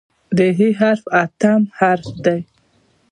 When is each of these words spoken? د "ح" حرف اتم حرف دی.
د 0.37 0.39
"ح" 0.57 0.59
حرف 0.79 1.01
اتم 1.23 1.61
حرف 1.79 2.07
دی. 2.25 2.39